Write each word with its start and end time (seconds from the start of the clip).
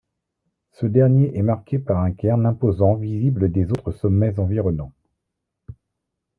Ce 0.71 0.87
dernier 0.87 1.37
est 1.37 1.43
marqué 1.43 1.77
par 1.77 1.99
un 2.01 2.11
cairn 2.11 2.43
imposant 2.47 2.95
visible 2.95 3.51
des 3.51 3.71
autres 3.71 3.91
sommets 3.91 4.39
environnants. 4.39 4.93